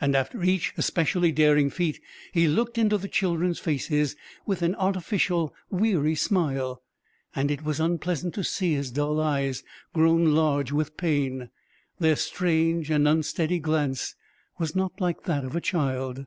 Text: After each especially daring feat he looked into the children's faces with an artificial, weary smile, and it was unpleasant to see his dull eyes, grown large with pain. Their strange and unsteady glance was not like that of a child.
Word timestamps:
After 0.00 0.42
each 0.42 0.74
especially 0.76 1.30
daring 1.30 1.70
feat 1.70 2.00
he 2.32 2.48
looked 2.48 2.76
into 2.76 2.98
the 2.98 3.06
children's 3.06 3.60
faces 3.60 4.16
with 4.44 4.62
an 4.62 4.74
artificial, 4.74 5.54
weary 5.70 6.16
smile, 6.16 6.82
and 7.36 7.52
it 7.52 7.62
was 7.62 7.78
unpleasant 7.78 8.34
to 8.34 8.42
see 8.42 8.74
his 8.74 8.90
dull 8.90 9.20
eyes, 9.20 9.62
grown 9.92 10.34
large 10.34 10.72
with 10.72 10.96
pain. 10.96 11.50
Their 12.00 12.16
strange 12.16 12.90
and 12.90 13.06
unsteady 13.06 13.60
glance 13.60 14.16
was 14.58 14.74
not 14.74 15.00
like 15.00 15.22
that 15.22 15.44
of 15.44 15.54
a 15.54 15.60
child. 15.60 16.26